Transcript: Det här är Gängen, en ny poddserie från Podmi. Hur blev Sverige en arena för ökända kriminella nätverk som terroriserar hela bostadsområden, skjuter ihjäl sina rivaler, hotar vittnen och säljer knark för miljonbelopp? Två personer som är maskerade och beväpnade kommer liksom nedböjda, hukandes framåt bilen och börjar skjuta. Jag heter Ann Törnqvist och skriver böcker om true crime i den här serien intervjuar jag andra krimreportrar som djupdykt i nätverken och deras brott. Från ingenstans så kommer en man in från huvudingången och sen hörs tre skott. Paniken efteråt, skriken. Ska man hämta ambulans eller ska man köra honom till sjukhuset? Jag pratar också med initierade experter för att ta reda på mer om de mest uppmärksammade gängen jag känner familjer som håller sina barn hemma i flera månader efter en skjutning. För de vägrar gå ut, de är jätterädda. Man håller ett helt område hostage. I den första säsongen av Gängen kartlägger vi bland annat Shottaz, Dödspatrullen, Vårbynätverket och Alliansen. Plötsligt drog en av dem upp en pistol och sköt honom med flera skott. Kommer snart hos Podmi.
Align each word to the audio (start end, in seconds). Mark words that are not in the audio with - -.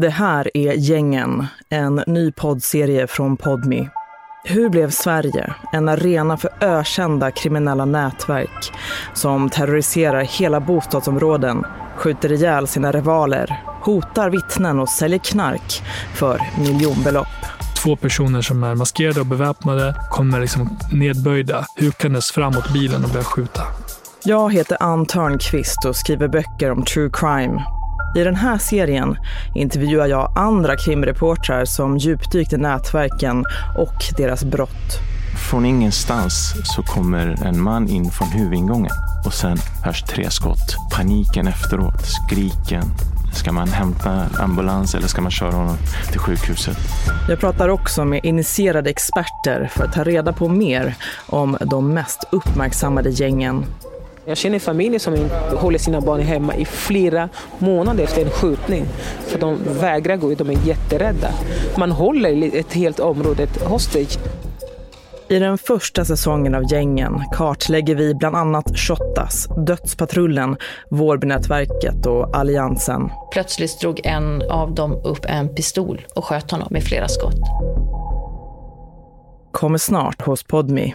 Det 0.00 0.10
här 0.10 0.50
är 0.54 0.72
Gängen, 0.72 1.46
en 1.68 2.02
ny 2.06 2.32
poddserie 2.32 3.06
från 3.06 3.36
Podmi. 3.36 3.88
Hur 4.44 4.68
blev 4.68 4.90
Sverige 4.90 5.54
en 5.72 5.88
arena 5.88 6.36
för 6.36 6.50
ökända 6.60 7.30
kriminella 7.30 7.84
nätverk 7.84 8.72
som 9.14 9.50
terroriserar 9.50 10.22
hela 10.22 10.60
bostadsområden, 10.60 11.64
skjuter 11.96 12.32
ihjäl 12.32 12.66
sina 12.66 12.92
rivaler, 12.92 13.62
hotar 13.82 14.30
vittnen 14.30 14.78
och 14.78 14.88
säljer 14.88 15.18
knark 15.18 15.82
för 16.14 16.40
miljonbelopp? 16.58 17.26
Två 17.82 17.96
personer 17.96 18.42
som 18.42 18.64
är 18.64 18.74
maskerade 18.74 19.20
och 19.20 19.26
beväpnade 19.26 19.94
kommer 20.10 20.40
liksom 20.40 20.78
nedböjda, 20.92 21.66
hukandes 21.76 22.30
framåt 22.32 22.72
bilen 22.72 23.04
och 23.04 23.10
börjar 23.10 23.24
skjuta. 23.24 23.62
Jag 24.24 24.52
heter 24.52 24.76
Ann 24.80 25.06
Törnqvist 25.06 25.84
och 25.84 25.96
skriver 25.96 26.28
böcker 26.28 26.70
om 26.70 26.84
true 26.84 27.10
crime 27.12 27.62
i 28.14 28.24
den 28.24 28.36
här 28.36 28.58
serien 28.58 29.16
intervjuar 29.54 30.06
jag 30.06 30.32
andra 30.36 30.76
krimreportrar 30.76 31.64
som 31.64 31.98
djupdykt 31.98 32.52
i 32.52 32.56
nätverken 32.56 33.44
och 33.78 34.14
deras 34.16 34.44
brott. 34.44 35.00
Från 35.50 35.66
ingenstans 35.66 36.54
så 36.64 36.82
kommer 36.82 37.46
en 37.46 37.60
man 37.60 37.88
in 37.88 38.10
från 38.10 38.28
huvudingången 38.28 38.90
och 39.26 39.32
sen 39.32 39.56
hörs 39.84 40.02
tre 40.02 40.30
skott. 40.30 40.76
Paniken 40.92 41.48
efteråt, 41.48 42.06
skriken. 42.06 42.82
Ska 43.34 43.52
man 43.52 43.68
hämta 43.68 44.26
ambulans 44.38 44.94
eller 44.94 45.06
ska 45.06 45.22
man 45.22 45.30
köra 45.30 45.52
honom 45.52 45.76
till 46.10 46.20
sjukhuset? 46.20 46.78
Jag 47.28 47.40
pratar 47.40 47.68
också 47.68 48.04
med 48.04 48.20
initierade 48.24 48.90
experter 48.90 49.70
för 49.72 49.84
att 49.84 49.92
ta 49.92 50.04
reda 50.04 50.32
på 50.32 50.48
mer 50.48 50.94
om 51.26 51.56
de 51.60 51.94
mest 51.94 52.24
uppmärksammade 52.32 53.10
gängen 53.10 53.64
jag 54.30 54.38
känner 54.38 54.58
familjer 54.58 54.98
som 54.98 55.30
håller 55.56 55.78
sina 55.78 56.00
barn 56.00 56.20
hemma 56.20 56.54
i 56.56 56.64
flera 56.64 57.28
månader 57.58 58.04
efter 58.04 58.22
en 58.22 58.30
skjutning. 58.30 58.84
För 59.26 59.38
de 59.38 59.58
vägrar 59.80 60.16
gå 60.16 60.32
ut, 60.32 60.38
de 60.38 60.50
är 60.50 60.66
jätterädda. 60.66 61.28
Man 61.76 61.90
håller 61.90 62.56
ett 62.56 62.72
helt 62.72 63.00
område 63.00 63.46
hostage. 63.64 64.18
I 65.28 65.38
den 65.38 65.58
första 65.58 66.04
säsongen 66.04 66.54
av 66.54 66.72
Gängen 66.72 67.22
kartlägger 67.32 67.94
vi 67.94 68.14
bland 68.14 68.36
annat 68.36 68.78
Shottaz, 68.78 69.48
Dödspatrullen, 69.66 70.56
Vårbynätverket 70.90 72.06
och 72.06 72.36
Alliansen. 72.36 73.10
Plötsligt 73.32 73.80
drog 73.80 74.00
en 74.04 74.50
av 74.50 74.74
dem 74.74 74.92
upp 75.04 75.24
en 75.28 75.54
pistol 75.54 76.06
och 76.14 76.24
sköt 76.24 76.50
honom 76.50 76.68
med 76.70 76.82
flera 76.82 77.08
skott. 77.08 77.40
Kommer 79.52 79.78
snart 79.78 80.22
hos 80.22 80.42
Podmi. 80.42 80.94